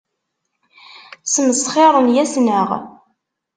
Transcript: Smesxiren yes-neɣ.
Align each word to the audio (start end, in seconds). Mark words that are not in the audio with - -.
Smesxiren 1.33 2.07
yes-neɣ. 2.15 2.67